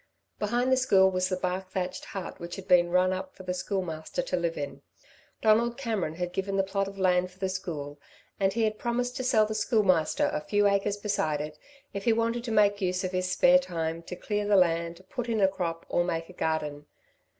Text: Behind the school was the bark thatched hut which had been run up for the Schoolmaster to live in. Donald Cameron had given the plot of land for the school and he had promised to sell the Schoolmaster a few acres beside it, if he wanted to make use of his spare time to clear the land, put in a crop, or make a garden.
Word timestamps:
Behind 0.39 0.71
the 0.71 0.77
school 0.77 1.11
was 1.11 1.29
the 1.29 1.35
bark 1.37 1.69
thatched 1.69 2.05
hut 2.05 2.39
which 2.39 2.55
had 2.55 2.67
been 2.67 2.89
run 2.89 3.13
up 3.13 3.35
for 3.35 3.43
the 3.43 3.53
Schoolmaster 3.53 4.23
to 4.23 4.35
live 4.35 4.57
in. 4.57 4.81
Donald 5.43 5.77
Cameron 5.77 6.15
had 6.15 6.33
given 6.33 6.55
the 6.57 6.63
plot 6.63 6.87
of 6.87 6.97
land 6.97 7.29
for 7.29 7.37
the 7.37 7.47
school 7.47 7.99
and 8.39 8.51
he 8.51 8.63
had 8.63 8.79
promised 8.79 9.15
to 9.17 9.23
sell 9.23 9.45
the 9.45 9.53
Schoolmaster 9.53 10.31
a 10.33 10.41
few 10.41 10.65
acres 10.65 10.97
beside 10.97 11.39
it, 11.39 11.59
if 11.93 12.05
he 12.05 12.13
wanted 12.13 12.43
to 12.45 12.51
make 12.51 12.81
use 12.81 13.03
of 13.03 13.11
his 13.11 13.29
spare 13.29 13.59
time 13.59 14.01
to 14.01 14.15
clear 14.15 14.47
the 14.47 14.55
land, 14.55 15.05
put 15.07 15.29
in 15.29 15.39
a 15.39 15.47
crop, 15.47 15.85
or 15.87 16.03
make 16.03 16.29
a 16.29 16.33
garden. 16.33 16.87